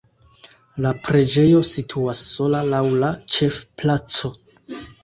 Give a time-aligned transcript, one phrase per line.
[0.85, 4.35] La preĝejo situas sola laŭ la ĉefplaco.